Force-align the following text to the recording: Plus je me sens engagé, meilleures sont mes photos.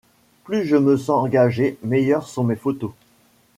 Plus 0.45 0.65
je 0.65 0.75
me 0.77 0.97
sens 0.97 1.25
engagé, 1.25 1.77
meilleures 1.83 2.27
sont 2.27 2.43
mes 2.43 2.55
photos. 2.55 2.89